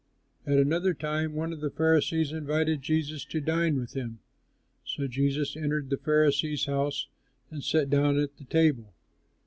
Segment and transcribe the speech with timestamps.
[0.47, 4.17] At another time one of the Pharisees invited Jesus to dine with him.
[4.83, 7.07] So Jesus entered the Pharisee's house
[7.51, 8.95] and sat down at the table.